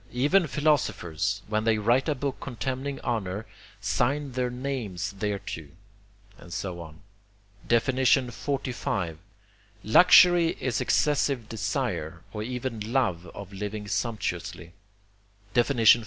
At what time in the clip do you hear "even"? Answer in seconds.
0.13-0.47, 12.41-12.79